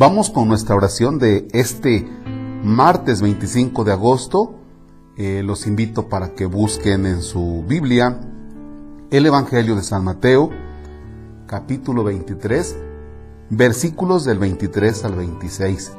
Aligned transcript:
Vamos 0.00 0.30
con 0.30 0.48
nuestra 0.48 0.74
oración 0.74 1.18
de 1.18 1.46
este 1.52 2.08
martes 2.64 3.20
25 3.20 3.84
de 3.84 3.92
agosto. 3.92 4.54
Eh, 5.18 5.42
los 5.44 5.66
invito 5.66 6.08
para 6.08 6.30
que 6.34 6.46
busquen 6.46 7.04
en 7.04 7.20
su 7.20 7.66
Biblia 7.68 8.18
el 9.10 9.26
Evangelio 9.26 9.76
de 9.76 9.82
San 9.82 10.02
Mateo, 10.02 10.48
capítulo 11.46 12.02
23, 12.02 12.78
versículos 13.50 14.24
del 14.24 14.38
23 14.38 15.04
al 15.04 15.16
26. 15.16 15.92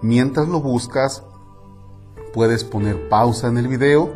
Mientras 0.00 0.46
lo 0.46 0.60
buscas, 0.60 1.24
puedes 2.32 2.62
poner 2.62 3.08
pausa 3.08 3.48
en 3.48 3.58
el 3.58 3.66
video 3.66 4.12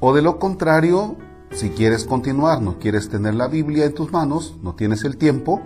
o 0.00 0.14
de 0.14 0.20
lo 0.20 0.38
contrario, 0.38 1.16
si 1.50 1.70
quieres 1.70 2.04
continuar, 2.04 2.60
no 2.60 2.78
quieres 2.78 3.08
tener 3.08 3.36
la 3.36 3.48
Biblia 3.48 3.86
en 3.86 3.94
tus 3.94 4.12
manos, 4.12 4.58
no 4.62 4.74
tienes 4.74 5.02
el 5.04 5.16
tiempo, 5.16 5.62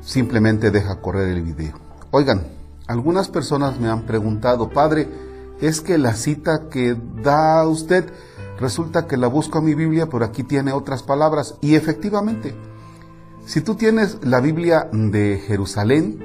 simplemente 0.00 0.70
deja 0.70 1.00
correr 1.00 1.28
el 1.28 1.42
video. 1.42 1.74
Oigan, 2.10 2.42
algunas 2.86 3.28
personas 3.28 3.78
me 3.78 3.88
han 3.88 4.02
preguntado, 4.02 4.70
Padre, 4.70 5.08
es 5.60 5.80
que 5.80 5.98
la 5.98 6.14
cita 6.14 6.68
que 6.70 6.96
da 7.22 7.66
usted 7.66 8.10
resulta 8.58 9.06
que 9.06 9.16
la 9.16 9.26
busco 9.26 9.58
en 9.58 9.64
mi 9.66 9.74
Biblia, 9.74 10.08
pero 10.10 10.24
aquí 10.24 10.42
tiene 10.42 10.72
otras 10.72 11.02
palabras. 11.02 11.54
Y 11.60 11.74
efectivamente, 11.74 12.54
si 13.46 13.60
tú 13.60 13.74
tienes 13.74 14.18
la 14.22 14.40
Biblia 14.40 14.88
de 14.92 15.42
Jerusalén, 15.46 16.18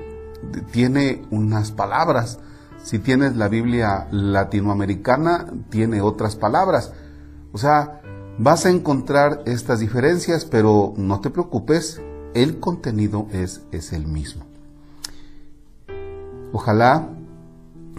tiene 0.71 1.23
unas 1.31 1.71
palabras. 1.71 2.39
Si 2.83 2.99
tienes 2.99 3.35
la 3.35 3.47
Biblia 3.47 4.07
latinoamericana, 4.11 5.47
tiene 5.69 6.01
otras 6.01 6.35
palabras. 6.35 6.91
O 7.51 7.57
sea, 7.57 8.01
vas 8.37 8.65
a 8.65 8.69
encontrar 8.69 9.41
estas 9.45 9.79
diferencias, 9.79 10.45
pero 10.45 10.93
no 10.97 11.19
te 11.21 11.29
preocupes, 11.29 12.01
el 12.35 12.59
contenido 12.59 13.27
es, 13.31 13.61
es 13.71 13.91
el 13.93 14.05
mismo. 14.05 14.45
Ojalá 16.53 17.09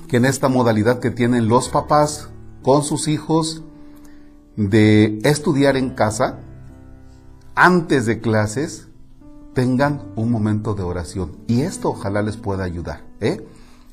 que 0.07 0.19
en 0.19 0.25
esta 0.25 0.49
modalidad 0.49 1.01
que 1.01 1.11
tienen 1.11 1.49
los 1.49 1.69
papás 1.69 2.29
con 2.63 2.85
sus 2.85 3.09
hijos 3.09 3.63
de 4.57 5.19
estudiar 5.25 5.77
en 5.77 5.91
casa, 5.91 6.39
antes 7.55 8.07
de 8.07 8.21
clases, 8.21 8.89
tengan 9.55 10.03
un 10.17 10.31
momento 10.31 10.75
de 10.75 10.83
oración. 10.83 11.37
Y 11.47 11.63
esto 11.63 11.91
ojalá 11.91 12.23
les 12.23 12.37
pueda 12.37 12.65
ayudar. 12.65 13.03
¿eh? 13.21 13.47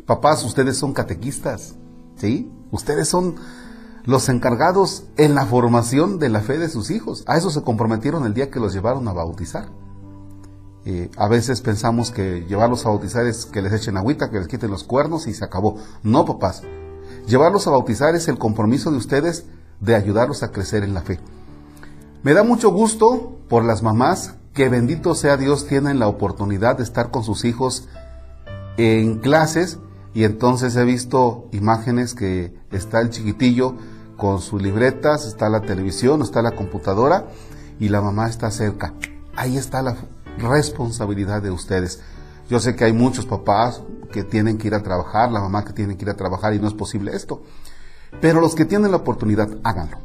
Papás, 0.06 0.44
ustedes 0.44 0.78
son 0.78 0.94
catequistas, 0.94 1.76
¿sí? 2.18 2.52
Ustedes 2.72 3.08
son 3.08 3.36
los 4.06 4.28
encargados 4.28 5.06
en 5.16 5.36
la 5.36 5.46
formación 5.46 6.20
de 6.20 6.28
la 6.28 6.42
fe 6.42 6.58
de 6.58 6.68
sus 6.68 6.92
hijos. 6.92 7.24
A 7.28 7.38
eso 7.38 7.50
se 7.50 7.62
comprometieron 7.62 8.26
el 8.26 8.34
día 8.34 8.52
que 8.52 8.60
los 8.60 8.74
llevaron 8.74 9.08
a 9.08 9.14
bautizar. 9.14 9.70
Eh, 10.86 11.10
a 11.16 11.28
veces 11.28 11.62
pensamos 11.62 12.12
que 12.12 12.46
llevarlos 12.48 12.86
a 12.86 12.90
bautizar 12.90 13.26
es 13.26 13.46
que 13.46 13.62
les 13.62 13.72
echen 13.74 13.98
agüita, 13.98 14.30
que 14.30 14.40
les 14.40 14.48
quiten 14.48 14.72
los 14.72 14.84
cuernos 14.84 15.28
y 15.28 15.34
se 15.34 15.46
acabó. 15.46 15.78
No, 16.04 16.26
papás. 16.26 16.64
Llevarlos 17.26 17.68
a 17.68 17.72
bautizar 17.72 18.16
es 18.16 18.28
el 18.28 18.38
compromiso 18.38 18.92
de 18.92 18.98
ustedes 18.98 19.46
de 19.80 19.96
ayudarlos 19.96 20.44
a 20.44 20.52
crecer 20.52 20.84
en 20.84 20.94
la 20.94 21.02
fe. 21.02 21.20
Me 22.22 22.34
da 22.34 22.44
mucho 22.44 22.72
gusto 22.72 23.38
por 23.48 23.64
las 23.64 23.82
mamás 23.82 24.36
que 24.54 24.70
bendito 24.70 25.16
sea 25.16 25.38
Dios 25.38 25.68
tienen 25.68 26.00
la 26.00 26.08
oportunidad 26.08 26.78
de 26.78 26.84
estar 26.84 27.12
con 27.12 27.24
sus 27.24 27.44
hijos 27.44 27.88
en 28.78 29.20
clases 29.20 29.80
y 30.14 30.26
entonces 30.26 30.76
he 30.76 30.84
visto 30.84 31.48
imágenes 31.52 32.14
que 32.14 32.54
está 32.72 33.02
el 33.02 33.10
chiquitillo 33.10 33.76
con 34.16 34.40
sus 34.42 34.62
libretas, 34.62 35.26
está 35.26 35.50
la 35.50 35.62
televisión, 35.62 36.22
está 36.22 36.42
la 36.42 36.52
computadora 36.52 37.26
y 37.80 37.90
la 37.90 38.02
mamá 38.02 38.30
está 38.30 38.52
cerca. 38.52 38.94
Ahí 39.36 39.58
está 39.58 39.82
la 39.82 39.96
responsabilidad 40.38 41.42
de 41.42 41.52
ustedes. 41.52 42.02
Yo 42.50 42.60
sé 42.60 42.76
que 42.76 42.86
hay 42.86 42.94
muchos 42.94 43.26
papás 43.26 43.82
que 44.12 44.24
tienen 44.24 44.58
que 44.58 44.68
ir 44.68 44.76
a 44.76 44.84
trabajar, 44.84 45.32
la 45.32 45.42
mamá 45.42 45.66
que 45.66 45.74
tiene 45.74 45.98
que 45.98 46.04
ir 46.04 46.10
a 46.10 46.18
trabajar 46.18 46.54
y 46.54 46.60
no 46.60 46.68
es 46.68 46.74
posible 46.74 47.16
esto. 47.16 47.44
Pero 48.22 48.42
los 48.42 48.56
que 48.56 48.66
tienen 48.66 48.92
la 48.92 48.98
oportunidad, 48.98 49.50
háganlo. 49.64 49.98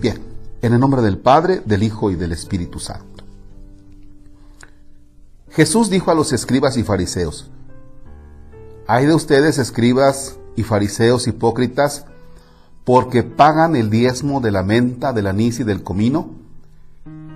Bien, 0.00 0.18
en 0.62 0.72
el 0.72 0.80
nombre 0.80 1.02
del 1.02 1.18
Padre, 1.18 1.62
del 1.64 1.82
Hijo 1.82 2.10
y 2.10 2.16
del 2.16 2.32
Espíritu 2.32 2.78
Santo. 2.78 3.24
Jesús 5.50 5.90
dijo 5.90 6.10
a 6.10 6.14
los 6.14 6.32
escribas 6.32 6.76
y 6.76 6.84
fariseos, 6.84 7.50
hay 8.86 9.06
de 9.06 9.14
ustedes, 9.14 9.58
escribas 9.58 10.36
y 10.56 10.62
fariseos 10.62 11.28
hipócritas, 11.28 12.06
porque 12.84 13.22
pagan 13.22 13.76
el 13.76 13.90
diezmo 13.90 14.40
de 14.40 14.50
la 14.50 14.62
menta, 14.62 15.12
del 15.12 15.26
anís 15.26 15.60
y 15.60 15.64
del 15.64 15.82
comino, 15.82 16.39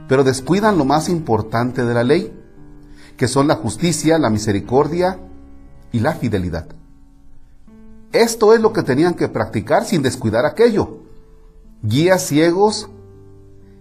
pero 0.08 0.24
descuidan 0.24 0.78
lo 0.78 0.84
más 0.84 1.08
importante 1.08 1.84
de 1.84 1.94
la 1.94 2.04
ley, 2.04 2.32
que 3.16 3.28
son 3.28 3.48
la 3.48 3.56
justicia, 3.56 4.18
la 4.18 4.30
misericordia 4.30 5.18
y 5.92 6.00
la 6.00 6.14
fidelidad. 6.14 6.66
Esto 8.12 8.54
es 8.54 8.60
lo 8.60 8.72
que 8.72 8.82
tenían 8.82 9.14
que 9.14 9.28
practicar 9.28 9.84
sin 9.84 10.02
descuidar 10.02 10.46
aquello. 10.46 11.00
Guías 11.82 12.26
ciegos 12.26 12.88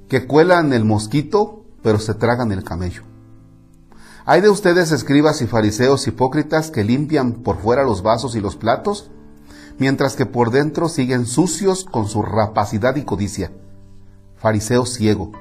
que 0.09 0.25
cuelan 0.25 0.73
el 0.73 0.85
mosquito, 0.85 1.66
pero 1.81 2.00
se 2.00 2.13
tragan 2.13 2.51
el 2.51 2.63
camello. 2.63 3.03
Hay 4.25 4.41
de 4.41 4.50
ustedes 4.50 4.91
escribas 4.91 5.41
y 5.41 5.47
fariseos 5.47 6.07
hipócritas 6.07 6.72
que 6.72 6.84
limpian 6.84 7.34
por 7.34 7.57
fuera 7.57 7.84
los 7.84 8.03
vasos 8.03 8.35
y 8.35 8.41
los 8.41 8.55
platos, 8.55 9.11
mientras 9.78 10.16
que 10.16 10.25
por 10.25 10.51
dentro 10.51 10.88
siguen 10.88 11.25
sucios 11.25 11.84
con 11.84 12.07
su 12.07 12.22
rapacidad 12.22 12.95
y 12.95 13.03
codicia. 13.03 13.51
Fariseo 14.38 14.85
ciego, 14.85 15.31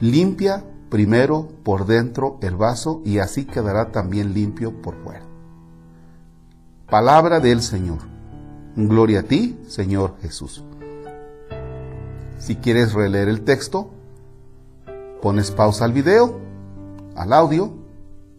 limpia 0.00 0.64
primero 0.90 1.48
por 1.62 1.86
dentro 1.86 2.38
el 2.42 2.56
vaso 2.56 3.02
y 3.04 3.18
así 3.18 3.44
quedará 3.44 3.92
también 3.92 4.32
limpio 4.32 4.80
por 4.80 4.96
fuera. 5.02 5.24
Palabra 6.88 7.40
del 7.40 7.60
Señor. 7.60 7.98
Gloria 8.76 9.20
a 9.20 9.22
ti, 9.24 9.58
Señor 9.66 10.16
Jesús. 10.22 10.64
Si 12.38 12.56
quieres 12.56 12.92
releer 12.94 13.28
el 13.28 13.42
texto, 13.42 13.90
pones 15.20 15.50
pausa 15.50 15.84
al 15.84 15.92
video, 15.92 16.38
al 17.16 17.32
audio, 17.32 17.72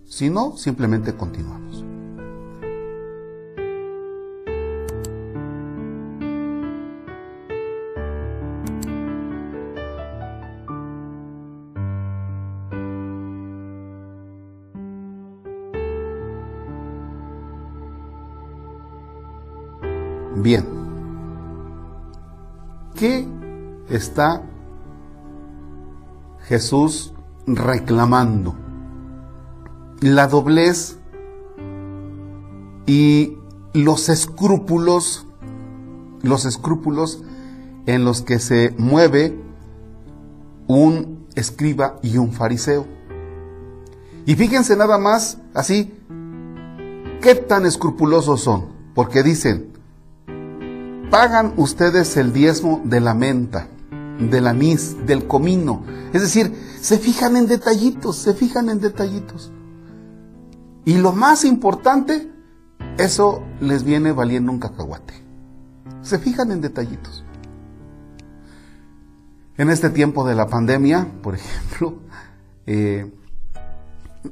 si 0.06 0.30
no, 0.30 0.58
simplemente 0.58 1.14
continuamos. 1.16 1.69
Bien. 20.42 20.66
¿Qué 22.96 23.28
está 23.90 24.42
Jesús 26.48 27.14
reclamando? 27.46 28.56
La 30.00 30.28
doblez 30.28 30.98
y 32.86 33.38
los 33.74 34.08
escrúpulos, 34.08 35.28
los 36.22 36.46
escrúpulos 36.46 37.22
en 37.86 38.06
los 38.06 38.22
que 38.22 38.40
se 38.40 38.74
mueve 38.78 39.38
un 40.68 41.28
escriba 41.36 42.00
y 42.02 42.18
un 42.18 42.32
fariseo. 42.32 42.88
Y 44.26 44.36
fíjense 44.36 44.78
nada 44.78 44.98
más 44.98 45.38
así, 45.54 45.94
qué 47.22 47.36
tan 47.36 47.66
escrupulosos 47.66 48.40
son, 48.40 48.68
porque 48.96 49.22
dicen, 49.22 49.69
pagan 51.10 51.54
ustedes 51.58 52.18
el 52.18 52.34
diezmo 52.34 52.82
de 52.84 53.00
la 53.00 53.14
menta, 53.14 53.68
del 54.20 54.48
anís, 54.48 54.96
del 55.06 55.28
comino. 55.28 55.84
Es 56.14 56.22
decir, 56.22 56.54
se 56.82 56.98
fijan 56.98 57.36
en 57.36 57.48
detallitos, 57.48 58.18
se 58.18 58.34
fijan 58.34 58.70
en 58.70 58.80
detallitos. 58.80 59.52
Y 60.86 60.98
lo 60.98 61.12
más 61.12 61.46
importante, 61.46 62.32
eso 62.98 63.44
les 63.60 63.84
viene 63.84 64.12
valiendo 64.12 64.52
un 64.52 64.60
cacahuate. 64.60 65.14
Se 66.02 66.20
fijan 66.20 66.52
en 66.52 66.62
detallitos. 66.62 67.24
En 69.58 69.70
este 69.70 69.90
tiempo 69.90 70.26
de 70.28 70.36
la 70.36 70.48
pandemia, 70.48 71.08
por 71.22 71.36
ejemplo, 71.36 72.00
eh, 72.66 73.12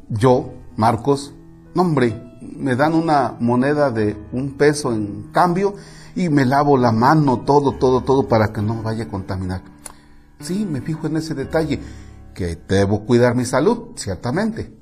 yo, 0.10 0.54
Marcos, 0.76 1.34
hombre, 1.76 2.24
me 2.42 2.76
dan 2.76 2.94
una 2.94 3.36
moneda 3.40 3.90
de 3.90 4.16
un 4.32 4.54
peso 4.54 4.94
en 4.94 5.30
cambio 5.32 5.76
y 6.18 6.30
me 6.30 6.46
lavo 6.46 6.80
la 6.80 6.92
mano, 6.92 7.42
todo, 7.42 7.74
todo, 7.74 8.02
todo 8.02 8.28
para 8.28 8.52
que 8.52 8.60
no 8.64 8.82
vaya 8.82 9.04
a 9.04 9.08
contaminar. 9.08 9.62
Sí, 10.40 10.66
me 10.66 10.82
fijo 10.82 11.06
en 11.06 11.18
ese 11.18 11.36
detalle, 11.36 11.80
que 12.34 12.58
debo 12.68 13.06
cuidar 13.06 13.36
mi 13.36 13.46
salud, 13.46 13.90
ciertamente. 13.96 14.76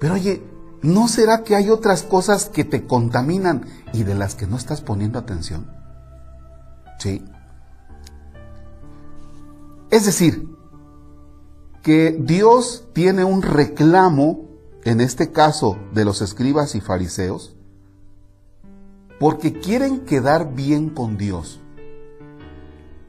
Pero 0.00 0.14
oye, 0.14 0.42
¿no 0.80 1.08
será 1.08 1.42
que 1.42 1.56
hay 1.56 1.68
otras 1.68 2.02
cosas 2.02 2.46
que 2.46 2.64
te 2.64 2.86
contaminan 2.86 3.66
y 3.92 4.04
de 4.04 4.14
las 4.14 4.34
que 4.34 4.46
no 4.46 4.56
estás 4.56 4.80
poniendo 4.80 5.18
atención? 5.18 5.70
Sí. 6.98 7.22
Es 9.90 10.06
decir, 10.06 10.48
que 11.82 12.16
Dios 12.18 12.86
tiene 12.94 13.24
un 13.24 13.42
reclamo 13.42 14.48
en 14.84 15.02
este 15.02 15.32
caso 15.32 15.76
de 15.92 16.06
los 16.06 16.22
escribas 16.22 16.74
y 16.76 16.80
fariseos, 16.80 17.56
porque 19.22 19.52
quieren 19.52 20.00
quedar 20.00 20.52
bien 20.52 20.90
con 20.90 21.16
Dios, 21.16 21.60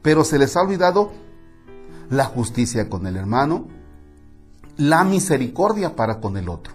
pero 0.00 0.22
se 0.22 0.38
les 0.38 0.56
ha 0.56 0.60
olvidado 0.60 1.10
la 2.08 2.24
justicia 2.24 2.88
con 2.88 3.08
el 3.08 3.16
hermano, 3.16 3.66
la 4.76 5.02
misericordia 5.02 5.96
para 5.96 6.20
con 6.20 6.36
el 6.36 6.48
otro, 6.48 6.72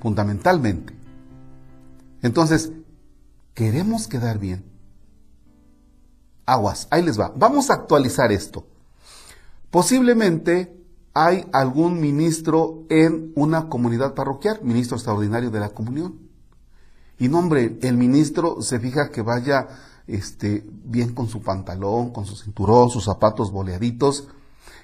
fundamentalmente. 0.00 0.94
Entonces, 2.22 2.72
queremos 3.52 4.08
quedar 4.08 4.38
bien. 4.38 4.64
Aguas, 6.46 6.88
ahí 6.90 7.02
les 7.02 7.20
va. 7.20 7.34
Vamos 7.36 7.68
a 7.68 7.74
actualizar 7.74 8.32
esto. 8.32 8.66
Posiblemente 9.70 10.74
hay 11.12 11.44
algún 11.52 12.00
ministro 12.00 12.84
en 12.88 13.30
una 13.36 13.68
comunidad 13.68 14.14
parroquial, 14.14 14.60
ministro 14.62 14.96
extraordinario 14.96 15.50
de 15.50 15.60
la 15.60 15.68
comunión. 15.68 16.31
Y 17.18 17.28
no, 17.28 17.38
hombre, 17.38 17.78
el 17.82 17.96
ministro 17.96 18.62
se 18.62 18.80
fija 18.80 19.10
que 19.10 19.22
vaya 19.22 19.68
este, 20.06 20.64
bien 20.84 21.14
con 21.14 21.28
su 21.28 21.42
pantalón, 21.42 22.12
con 22.12 22.26
su 22.26 22.36
cinturón, 22.36 22.90
sus 22.90 23.04
zapatos 23.04 23.52
boleaditos, 23.52 24.28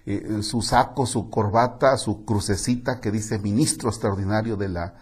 eh, 0.06 0.42
su 0.42 0.62
saco, 0.62 1.06
su 1.06 1.28
corbata, 1.30 1.96
su 1.98 2.24
crucecita 2.24 3.00
que 3.00 3.10
dice 3.10 3.38
ministro 3.38 3.88
extraordinario 3.90 4.56
de 4.56 4.68
la, 4.68 4.94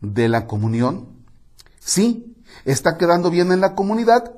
de 0.00 0.28
la 0.28 0.46
comunión. 0.46 1.08
Sí, 1.78 2.36
está 2.64 2.96
quedando 2.96 3.30
bien 3.30 3.52
en 3.52 3.60
la 3.60 3.74
comunidad, 3.74 4.34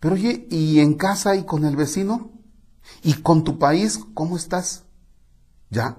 pero 0.00 0.14
oye, 0.14 0.46
¿y 0.50 0.80
en 0.80 0.94
casa 0.94 1.36
y 1.36 1.44
con 1.44 1.64
el 1.64 1.76
vecino? 1.76 2.30
¿Y 3.02 3.14
con 3.14 3.44
tu 3.44 3.58
país 3.58 4.00
cómo 4.14 4.36
estás? 4.36 4.84
¿Ya? 5.70 5.96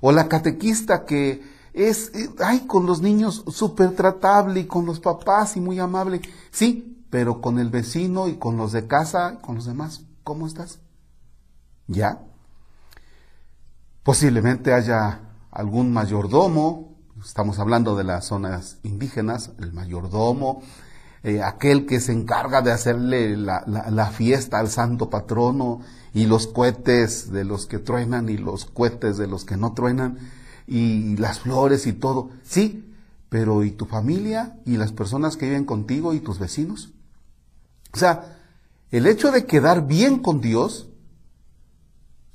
O 0.00 0.12
la 0.12 0.28
catequista 0.28 1.04
que 1.04 1.42
es, 1.74 2.12
eh, 2.14 2.30
ay, 2.38 2.60
con 2.66 2.86
los 2.86 3.02
niños 3.02 3.44
súper 3.48 3.90
tratable 3.96 4.60
y 4.60 4.66
con 4.66 4.86
los 4.86 5.00
papás 5.00 5.56
y 5.56 5.60
muy 5.60 5.80
amable. 5.80 6.22
Sí, 6.50 7.04
pero 7.10 7.40
con 7.40 7.58
el 7.58 7.68
vecino 7.68 8.28
y 8.28 8.36
con 8.36 8.56
los 8.56 8.72
de 8.72 8.86
casa, 8.86 9.38
con 9.42 9.56
los 9.56 9.66
demás, 9.66 10.02
¿cómo 10.22 10.46
estás? 10.46 10.78
¿Ya? 11.88 12.22
Posiblemente 14.04 14.72
haya 14.72 15.20
algún 15.50 15.92
mayordomo, 15.92 16.96
estamos 17.22 17.58
hablando 17.58 17.96
de 17.96 18.04
las 18.04 18.26
zonas 18.26 18.78
indígenas, 18.84 19.50
el 19.58 19.72
mayordomo, 19.72 20.62
eh, 21.24 21.42
aquel 21.42 21.86
que 21.86 22.00
se 22.00 22.12
encarga 22.12 22.62
de 22.62 22.70
hacerle 22.70 23.36
la, 23.36 23.64
la, 23.66 24.06
fiesta 24.10 24.58
al 24.58 24.68
santo 24.68 25.08
patrono 25.08 25.80
y 26.12 26.26
los 26.26 26.46
cohetes 26.46 27.32
de 27.32 27.44
los 27.44 27.66
que 27.66 27.78
truenan 27.78 28.28
y 28.28 28.36
los 28.36 28.66
cohetes 28.66 29.16
de 29.16 29.26
los 29.26 29.44
que 29.44 29.56
no 29.56 29.72
truenan 29.72 30.18
y 30.66 31.16
las 31.16 31.40
flores 31.40 31.86
y 31.86 31.92
todo. 31.92 32.30
Sí, 32.42 32.92
pero 33.28 33.64
¿y 33.64 33.72
tu 33.72 33.86
familia 33.86 34.58
y 34.64 34.76
las 34.76 34.92
personas 34.92 35.36
que 35.36 35.46
viven 35.46 35.64
contigo 35.64 36.14
y 36.14 36.20
tus 36.20 36.38
vecinos? 36.38 36.92
O 37.92 37.96
sea, 37.96 38.38
el 38.90 39.06
hecho 39.06 39.32
de 39.32 39.46
quedar 39.46 39.86
bien 39.86 40.18
con 40.18 40.40
Dios, 40.40 40.88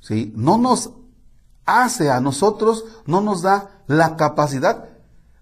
¿sí? 0.00 0.32
No 0.36 0.58
nos 0.58 0.90
hace 1.64 2.10
a 2.10 2.20
nosotros, 2.20 2.84
no 3.06 3.20
nos 3.20 3.42
da 3.42 3.82
la 3.86 4.16
capacidad 4.16 4.88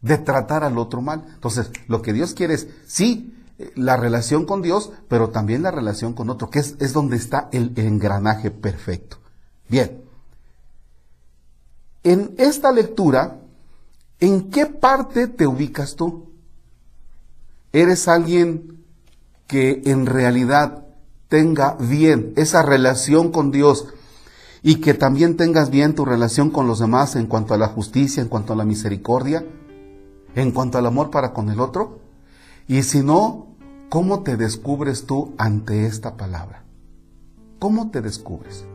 de 0.01 0.19
tratar 0.19 0.65
al 0.65 0.79
otro 0.79 1.03
mal. 1.03 1.25
Entonces, 1.35 1.71
lo 1.89 2.03
que 2.03 2.13
Dios 2.13 2.35
quiere 2.35 2.55
es, 2.55 2.69
sí, 2.87 3.35
la 3.75 3.97
relación 3.97 4.45
con 4.45 4.63
Dios, 4.63 4.93
pero 5.09 5.31
también 5.31 5.63
la 5.63 5.71
relación 5.71 6.13
con 6.13 6.31
otro, 6.31 6.51
que 6.51 6.61
es, 6.61 6.77
es 6.79 6.93
donde 6.93 7.17
está 7.17 7.49
el 7.53 7.73
engranaje 7.77 8.51
perfecto. 8.51 9.19
Bien, 9.69 10.03
en 12.03 12.35
esta 12.39 12.73
lectura, 12.73 13.39
¿en 14.21 14.51
qué 14.51 14.67
parte 14.67 15.27
te 15.27 15.47
ubicas 15.47 15.97
tú? 15.97 16.31
¿Eres 17.73 18.09
alguien 18.09 18.85
que 19.47 19.83
en 19.87 20.07
realidad 20.07 20.85
tenga 21.29 21.77
bien 21.79 22.33
esa 22.37 22.63
relación 22.63 23.31
con 23.31 23.51
Dios 23.51 23.89
y 24.63 24.77
que 24.77 24.95
también 24.95 25.37
tengas 25.37 25.71
bien 25.71 25.95
tu 25.95 26.05
relación 26.05 26.51
con 26.51 26.67
los 26.67 26.79
demás 26.79 27.17
en 27.17 27.27
cuanto 27.27 27.55
a 27.55 27.59
la 27.59 27.69
justicia, 27.69 28.23
en 28.23 28.29
cuanto 28.29 28.53
a 28.53 28.57
la 28.57 28.65
misericordia, 28.65 29.45
en 30.35 30.53
cuanto 30.53 30.79
al 30.79 30.87
amor 30.87 31.11
para 31.11 31.33
con 31.33 31.51
el 31.51 31.61
otro? 31.61 32.01
Y 32.67 32.83
si 32.83 33.03
no, 33.03 33.49
¿Cómo 33.89 34.23
te 34.23 34.37
descubres 34.37 35.07
tú 35.07 35.33
ante 35.39 35.87
esta 35.87 36.19
palabra? 36.19 36.63
¿Cómo 37.59 37.91
te 37.91 38.03
descubres? 38.03 38.67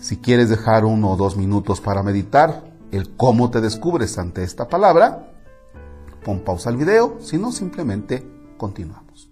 Si 0.00 0.18
quieres 0.18 0.48
dejar 0.48 0.84
uno 0.84 1.10
o 1.10 1.16
dos 1.16 1.36
minutos 1.36 1.80
para 1.80 2.04
meditar 2.04 2.62
el 2.92 3.16
cómo 3.16 3.50
te 3.50 3.60
descubres 3.60 4.16
ante 4.16 4.44
esta 4.44 4.68
palabra, 4.68 5.32
pon 6.24 6.40
pausa 6.40 6.70
al 6.70 6.76
video, 6.76 7.18
si 7.20 7.36
no 7.36 7.50
simplemente 7.50 8.24
continuamos. 8.56 9.28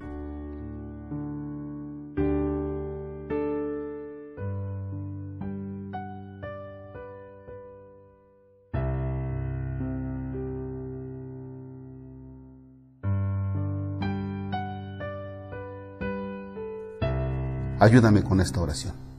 Ayúdame 17.78 18.24
con 18.24 18.40
esta 18.40 18.60
oración. 18.60 19.15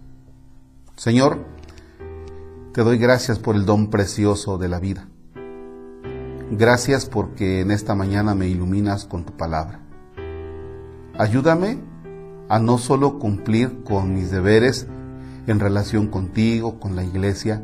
Señor, 0.97 1.45
te 2.73 2.81
doy 2.83 2.97
gracias 2.97 3.37
por 3.37 3.55
el 3.55 3.65
don 3.65 3.91
precioso 3.91 4.57
de 4.57 4.67
la 4.67 4.79
vida. 4.79 5.07
Gracias 6.49 7.05
porque 7.05 7.61
en 7.61 7.69
esta 7.69 7.93
mañana 7.93 8.33
me 8.33 8.47
iluminas 8.47 9.05
con 9.05 9.23
tu 9.23 9.37
palabra. 9.37 9.79
Ayúdame 11.15 11.77
a 12.49 12.57
no 12.57 12.79
solo 12.79 13.19
cumplir 13.19 13.83
con 13.83 14.15
mis 14.15 14.31
deberes 14.31 14.87
en 15.45 15.59
relación 15.59 16.07
contigo, 16.07 16.79
con 16.79 16.95
la 16.95 17.03
iglesia, 17.03 17.61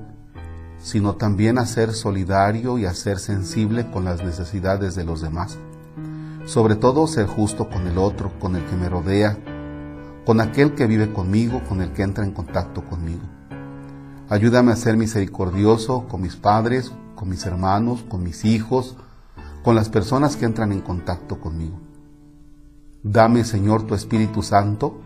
sino 0.78 1.16
también 1.16 1.58
a 1.58 1.66
ser 1.66 1.94
solidario 1.94 2.78
y 2.78 2.86
a 2.86 2.94
ser 2.94 3.18
sensible 3.18 3.90
con 3.90 4.06
las 4.06 4.24
necesidades 4.24 4.94
de 4.94 5.06
los 5.06 5.22
demás. 5.22 5.58
Sobre 6.46 6.76
todo 6.76 7.08
ser 7.08 7.26
justo 7.26 7.68
con 7.68 7.88
el 7.88 7.98
otro, 7.98 8.32
con 8.40 8.56
el 8.56 8.64
que 8.66 8.76
me 8.76 8.90
rodea, 8.90 9.40
con 10.26 10.40
aquel 10.40 10.74
que 10.74 10.88
vive 10.88 11.12
conmigo, 11.12 11.62
con 11.68 11.82
el 11.82 11.92
que 11.92 12.04
entra 12.04 12.24
en 12.24 12.32
contacto 12.32 12.84
conmigo. 12.86 13.22
Ayúdame 14.30 14.72
a 14.72 14.76
ser 14.76 14.98
misericordioso 14.98 16.08
con 16.08 16.22
mis 16.22 16.36
padres, 16.36 16.92
con 17.16 17.30
mis 17.30 17.46
hermanos, 17.46 18.04
con 18.08 18.24
mis 18.24 18.46
hijos, 18.46 18.96
con 19.64 19.76
las 19.76 19.90
personas 19.90 20.36
que 20.36 20.46
entran 20.46 20.72
en 20.72 20.82
contacto 20.82 21.40
conmigo. 21.40 21.80
Dame, 23.04 23.44
Señor, 23.44 23.84
tu 23.84 23.96
Espíritu 23.96 24.42
Santo, 24.42 25.02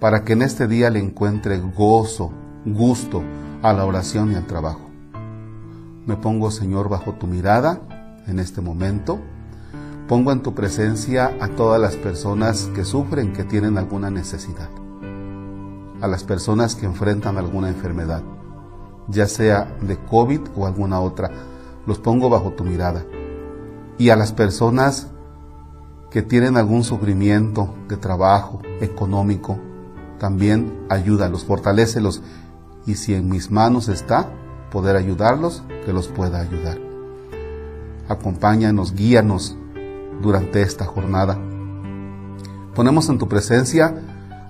para 0.00 0.24
que 0.24 0.32
en 0.32 0.42
este 0.42 0.66
día 0.66 0.90
le 0.90 0.98
encuentre 0.98 1.58
gozo, 1.58 2.32
gusto 2.64 3.22
a 3.62 3.72
la 3.72 3.84
oración 3.84 4.32
y 4.32 4.34
al 4.34 4.46
trabajo. 4.46 4.90
Me 6.06 6.16
pongo, 6.16 6.50
Señor, 6.50 6.88
bajo 6.88 7.14
tu 7.14 7.26
mirada 7.26 7.80
en 8.26 8.38
este 8.38 8.60
momento 8.60 9.20
Pongo 10.08 10.32
en 10.32 10.42
tu 10.42 10.54
presencia 10.54 11.34
a 11.40 11.48
todas 11.48 11.80
las 11.80 11.96
personas 11.96 12.70
que 12.74 12.84
sufren, 12.84 13.32
que 13.32 13.42
tienen 13.42 13.78
alguna 13.78 14.10
necesidad, 14.10 14.68
a 16.02 16.06
las 16.06 16.24
personas 16.24 16.74
que 16.74 16.84
enfrentan 16.84 17.38
alguna 17.38 17.70
enfermedad, 17.70 18.22
ya 19.08 19.26
sea 19.26 19.74
de 19.80 19.96
COVID 19.96 20.40
o 20.56 20.66
alguna 20.66 21.00
otra, 21.00 21.30
los 21.86 21.98
pongo 21.98 22.28
bajo 22.28 22.50
tu 22.50 22.64
mirada. 22.64 23.02
Y 23.96 24.10
a 24.10 24.16
las 24.16 24.32
personas 24.32 25.08
que 26.10 26.20
tienen 26.20 26.58
algún 26.58 26.84
sufrimiento 26.84 27.74
de 27.88 27.96
trabajo, 27.96 28.60
económico, 28.82 29.58
también 30.18 30.84
ayúdalos, 30.90 31.46
fortalécelos 31.46 32.22
y 32.86 32.96
si 32.96 33.14
en 33.14 33.30
mis 33.30 33.50
manos 33.50 33.88
está 33.88 34.28
poder 34.70 34.96
ayudarlos, 34.96 35.62
que 35.86 35.94
los 35.94 36.08
pueda 36.08 36.40
ayudar. 36.40 36.78
Acompáñanos, 38.08 38.94
guíanos 38.94 39.56
durante 40.24 40.62
esta 40.62 40.86
jornada. 40.86 41.38
Ponemos 42.74 43.08
en 43.10 43.18
tu 43.18 43.28
presencia 43.28 43.94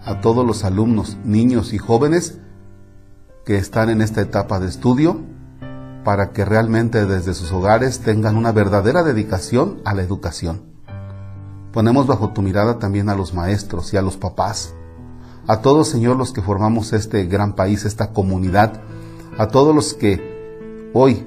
a 0.05 0.21
todos 0.21 0.47
los 0.47 0.65
alumnos, 0.65 1.19
niños 1.25 1.73
y 1.73 1.79
jóvenes 1.79 2.39
que 3.45 3.59
están 3.59 3.91
en 3.91 4.01
esta 4.01 4.21
etapa 4.21 4.61
de 4.61 4.69
estudio 4.69 5.21
para 6.05 6.31
que 6.31 6.45
realmente 6.45 7.05
desde 7.07 7.35
sus 7.35 7.51
hogares 7.53 8.01
tengan 8.01 8.37
una 8.37 8.53
verdadera 8.53 9.03
dedicación 9.03 9.81
a 9.85 9.95
la 9.95 10.03
educación. 10.03 10.63
Ponemos 11.73 12.07
bajo 12.07 12.33
tu 12.33 12.41
mirada 12.41 12.79
también 12.79 13.09
a 13.09 13.17
los 13.17 13.35
maestros 13.35 13.93
y 13.93 13.97
a 13.97 14.03
los 14.03 14.17
papás, 14.17 14.75
a 15.49 15.61
todos, 15.61 15.89
Señor, 15.89 16.17
los 16.17 16.33
que 16.33 16.41
formamos 16.41 16.93
este 16.93 17.27
gran 17.27 17.55
país, 17.55 17.85
esta 17.85 18.13
comunidad, 18.13 18.81
a 19.37 19.49
todos 19.49 19.75
los 19.75 19.93
que 19.93 20.91
hoy 20.95 21.27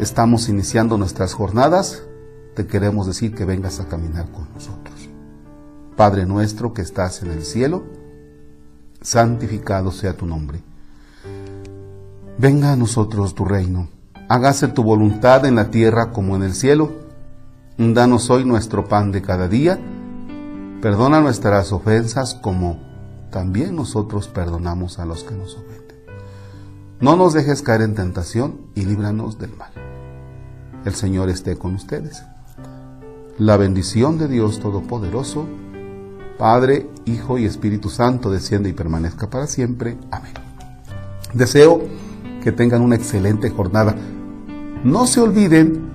estamos 0.00 0.48
iniciando 0.48 0.96
nuestras 0.96 1.34
jornadas 1.34 2.07
te 2.58 2.66
queremos 2.66 3.06
decir 3.06 3.36
que 3.36 3.44
vengas 3.44 3.78
a 3.78 3.86
caminar 3.86 4.32
con 4.32 4.52
nosotros. 4.52 5.08
Padre 5.96 6.26
nuestro 6.26 6.72
que 6.72 6.82
estás 6.82 7.22
en 7.22 7.30
el 7.30 7.44
cielo, 7.44 7.84
santificado 9.00 9.92
sea 9.92 10.16
tu 10.16 10.26
nombre. 10.26 10.60
Venga 12.36 12.72
a 12.72 12.76
nosotros 12.76 13.36
tu 13.36 13.44
reino, 13.44 13.86
hágase 14.28 14.66
tu 14.66 14.82
voluntad 14.82 15.46
en 15.46 15.54
la 15.54 15.70
tierra 15.70 16.10
como 16.10 16.34
en 16.34 16.42
el 16.42 16.52
cielo. 16.52 16.90
Danos 17.76 18.28
hoy 18.28 18.44
nuestro 18.44 18.88
pan 18.88 19.12
de 19.12 19.22
cada 19.22 19.46
día. 19.46 19.78
Perdona 20.82 21.20
nuestras 21.20 21.70
ofensas 21.70 22.34
como 22.34 22.80
también 23.30 23.76
nosotros 23.76 24.26
perdonamos 24.26 24.98
a 24.98 25.04
los 25.04 25.22
que 25.22 25.36
nos 25.36 25.54
ofenden. 25.54 25.96
No 26.98 27.14
nos 27.14 27.34
dejes 27.34 27.62
caer 27.62 27.82
en 27.82 27.94
tentación 27.94 28.62
y 28.74 28.84
líbranos 28.84 29.38
del 29.38 29.54
mal. 29.54 29.70
El 30.84 30.96
Señor 30.96 31.28
esté 31.28 31.56
con 31.56 31.76
ustedes. 31.76 32.24
La 33.38 33.56
bendición 33.56 34.18
de 34.18 34.26
Dios 34.26 34.58
Todopoderoso, 34.58 35.46
Padre, 36.38 36.90
Hijo 37.04 37.38
y 37.38 37.44
Espíritu 37.44 37.88
Santo, 37.88 38.32
desciende 38.32 38.68
y 38.68 38.72
permanezca 38.72 39.30
para 39.30 39.46
siempre. 39.46 39.96
Amén. 40.10 40.32
Deseo 41.34 41.82
que 42.42 42.50
tengan 42.50 42.82
una 42.82 42.96
excelente 42.96 43.50
jornada. 43.50 43.94
No 44.82 45.06
se 45.06 45.20
olviden, 45.20 45.88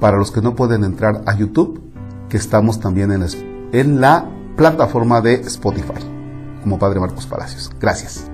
para 0.00 0.16
los 0.16 0.32
que 0.32 0.42
no 0.42 0.56
pueden 0.56 0.82
entrar 0.82 1.22
a 1.26 1.36
YouTube, 1.36 1.80
que 2.28 2.38
estamos 2.38 2.80
también 2.80 3.12
en 3.12 3.20
la, 3.20 3.28
en 3.72 4.00
la 4.00 4.28
plataforma 4.56 5.20
de 5.20 5.34
Spotify, 5.34 6.02
como 6.60 6.78
Padre 6.78 6.98
Marcos 6.98 7.26
Palacios. 7.26 7.70
Gracias. 7.78 8.33